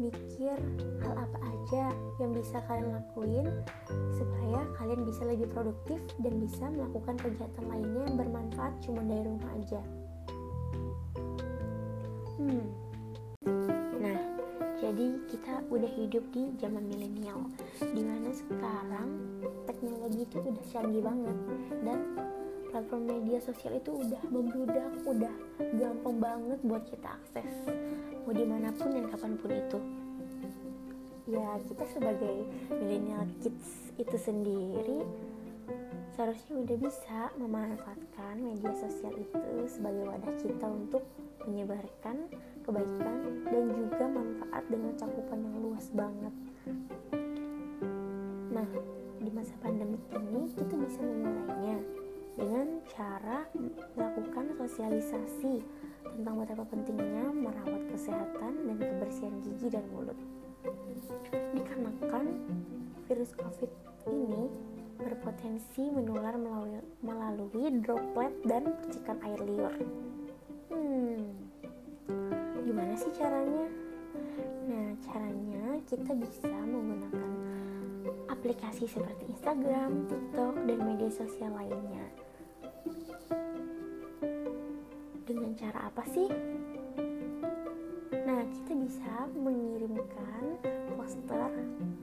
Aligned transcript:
mikir 0.00 0.56
hal 1.04 1.12
apa 1.12 1.38
aja 1.44 1.92
yang 2.16 2.32
bisa 2.32 2.56
kalian 2.64 2.96
lakuin 2.96 3.46
supaya 4.16 4.64
kalian 4.80 5.04
bisa 5.04 5.28
lebih 5.28 5.48
produktif 5.52 6.00
dan 6.24 6.40
bisa 6.40 6.64
melakukan 6.72 7.20
kegiatan 7.20 7.64
lainnya 7.68 8.08
yang 8.08 8.16
bermanfaat 8.16 8.72
cuma 8.80 9.04
dari 9.04 9.24
rumah 9.28 9.52
aja? 9.60 9.80
Hmm. 12.40 12.64
Nah, 14.00 14.18
jadi 14.80 15.06
kita 15.28 15.68
udah 15.68 15.90
hidup 16.00 16.24
di 16.32 16.56
zaman 16.56 16.88
milenial, 16.88 17.44
di 17.76 18.00
mana 18.00 18.32
sekarang 18.32 19.08
teknologi 19.68 20.24
itu 20.24 20.40
udah 20.40 20.64
canggih 20.72 21.04
banget 21.04 21.36
dan 21.84 22.00
platform 22.70 23.10
media 23.10 23.42
sosial 23.42 23.76
itu 23.76 23.90
udah 23.90 24.22
membludak 24.30 24.94
udah 25.02 25.34
gampang 25.74 26.16
banget 26.22 26.58
buat 26.62 26.86
kita 26.86 27.18
akses 27.18 27.54
mau 28.24 28.32
di 28.38 28.46
mana 28.46 28.70
pun 28.70 28.94
dan 28.94 29.10
kapan 29.10 29.34
pun 29.42 29.50
itu. 29.50 29.78
Ya 31.26 31.58
kita 31.66 31.84
sebagai 31.90 32.46
milenial 32.70 33.26
kids 33.42 33.90
itu 33.98 34.16
sendiri 34.18 35.02
seharusnya 36.14 36.62
udah 36.62 36.76
bisa 36.78 37.18
memanfaatkan 37.38 38.34
media 38.38 38.70
sosial 38.78 39.14
itu 39.18 39.40
sebagai 39.66 40.04
wadah 40.10 40.34
kita 40.38 40.66
untuk 40.70 41.02
menyebarkan 41.42 42.28
kebaikan 42.66 43.18
dan 43.50 43.64
juga 43.72 44.04
manfaat 44.06 44.64
dengan 44.70 44.92
cakupan 44.94 45.38
yang 45.42 45.56
luas 45.58 45.86
banget. 45.90 46.34
Nah 48.54 48.68
di 49.18 49.30
masa 49.34 49.54
pandemi 49.58 49.98
ini 50.14 50.42
kita 50.54 50.74
bisa 50.76 51.00
memulainya 51.02 51.78
dengan 52.38 52.80
cara 52.90 53.46
melakukan 53.96 54.54
sosialisasi 54.58 55.62
tentang 56.04 56.34
betapa 56.40 56.64
pentingnya 56.68 57.26
merawat 57.32 57.82
kesehatan 57.90 58.52
dan 58.68 58.76
kebersihan 58.76 59.34
gigi 59.40 59.68
dan 59.72 59.84
mulut. 59.92 60.18
Dikarenakan 61.30 62.24
virus 63.08 63.32
COVID 63.34 63.70
ini 64.10 64.44
berpotensi 65.00 65.88
menular 65.88 66.36
melalui, 66.36 66.84
melalui 67.00 67.64
droplet 67.80 68.32
dan 68.44 68.68
percikan 68.84 69.16
air 69.24 69.40
liur. 69.40 69.74
Hmm, 70.68 71.24
gimana 72.68 72.94
sih 73.00 73.12
caranya? 73.16 73.66
Nah, 74.68 74.88
caranya 75.02 75.80
kita 75.88 76.12
bisa 76.14 76.52
menggunakan 76.52 77.32
aplikasi 78.28 78.86
seperti 78.86 79.24
Instagram, 79.32 80.06
TikTok, 80.06 80.54
dan 80.68 80.78
media 80.84 81.10
sosial 81.10 81.52
lainnya 81.56 82.19
cara 85.60 85.92
apa 85.92 86.02
sih? 86.08 86.28
Nah, 88.24 88.40
kita 88.48 88.72
bisa 88.80 89.28
mengirimkan 89.36 90.56
poster 90.96 91.52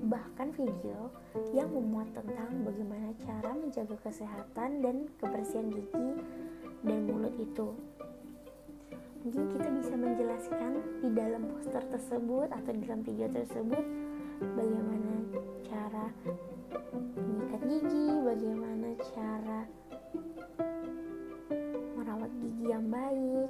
bahkan 0.05 0.53
video 0.53 1.09
yang 1.57 1.73
memuat 1.73 2.13
tentang 2.13 2.61
bagaimana 2.61 3.17
cara 3.25 3.57
menjaga 3.57 3.97
kesehatan 4.05 4.85
dan 4.85 4.95
kebersihan 5.17 5.73
gigi 5.73 6.21
dan 6.85 6.99
mulut 7.09 7.33
itu. 7.41 7.73
Mungkin 9.25 9.43
kita 9.57 9.69
bisa 9.81 9.93
menjelaskan 9.97 10.71
di 11.01 11.09
dalam 11.17 11.49
poster 11.49 11.81
tersebut 11.89 12.53
atau 12.53 12.71
di 12.71 12.81
dalam 12.85 13.01
video 13.01 13.27
tersebut 13.33 13.83
bagaimana 14.53 14.96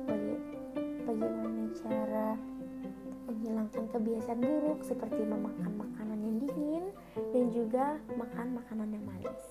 baik, 0.03 0.41
bagaimana 1.07 1.63
cara 1.79 2.29
menghilangkan 3.27 3.85
kebiasaan 3.93 4.39
buruk 4.43 4.79
seperti 4.83 5.21
memakan 5.23 5.71
makanan 5.79 6.19
yang 6.19 6.37
dingin 6.43 6.85
dan 7.31 7.45
juga 7.55 7.85
makan 8.19 8.47
makanan 8.59 8.89
yang 8.91 9.05
manis. 9.07 9.43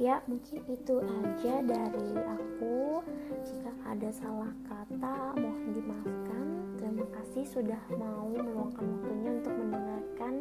Ya, 0.00 0.24
mungkin 0.24 0.64
itu 0.64 0.96
aja 0.96 1.54
dari 1.60 2.10
aku. 2.16 3.04
Jika 3.44 3.72
ada 3.84 4.08
salah 4.08 4.48
kata, 4.64 5.36
mohon 5.36 5.76
dimaafkan. 5.76 6.46
Terima 6.80 7.04
kasih 7.20 7.44
sudah 7.44 7.82
mau 8.00 8.32
meluangkan 8.32 8.80
waktunya 8.80 9.30
untuk 9.36 9.52
mendengarkan 9.60 10.34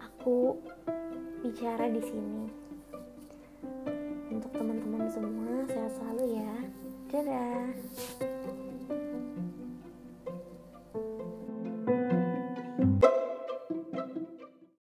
aku 0.00 0.56
bicara 1.44 1.92
di 1.92 2.00
sini. 2.00 2.63
Untuk 4.44 4.60
teman-teman 4.60 5.08
semua, 5.08 5.64
sehat 5.72 5.92
selalu 5.96 6.36
ya. 6.36 6.52
Dadah. 7.08 7.64